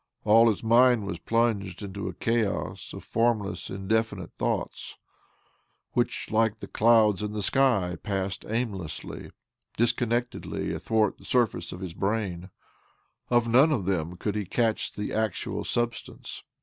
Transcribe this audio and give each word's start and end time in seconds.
All 0.23 0.49
his 0.49 0.63
mind 0.63 1.05
was 1.05 1.19
plunged 1.19 1.83
in 1.83 1.95
a 1.95 2.13
chaos 2.13 2.91
of 2.91 3.03
formless, 3.03 3.69
indefinite 3.69 4.31
thoughts 4.35 4.97
which, 5.91 6.31
like 6.31 6.59
the 6.59 6.67
clouds 6.67 7.21
in 7.21 7.33
the 7.33 7.43
sky, 7.43 7.97
passed 8.01 8.43
aimlessly, 8.49 9.29
dis 9.77 9.91
connectedly 9.91 10.73
athwart 10.73 11.19
the 11.19 11.25
surface 11.25 11.71
of 11.71 11.81
his 11.81 11.93
brain. 11.93 12.49
Of 13.29 13.47
none 13.47 13.71
of 13.71 13.85
them 13.85 14.17
could 14.17 14.33
he 14.33 14.43
catch 14.45 14.91
the 14.93 15.13
actual 15.13 15.63
substance. 15.63 16.41